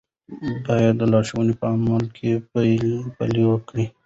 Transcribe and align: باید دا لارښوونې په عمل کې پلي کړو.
باید 0.65 0.95
دا 0.99 1.05
لارښوونې 1.11 1.53
په 1.59 1.65
عمل 1.73 2.03
کې 2.15 2.31
پلي 3.17 3.41
کړو. 3.67 3.85